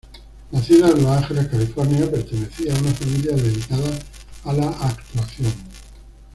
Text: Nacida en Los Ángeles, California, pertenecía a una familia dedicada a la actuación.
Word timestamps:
Nacida 0.51 0.89
en 0.89 1.03
Los 1.03 1.11
Ángeles, 1.15 1.47
California, 1.47 2.09
pertenecía 2.09 2.73
a 2.75 2.79
una 2.79 2.91
familia 2.91 3.35
dedicada 3.35 3.99
a 4.45 4.53
la 4.53 4.67
actuación. 4.69 5.53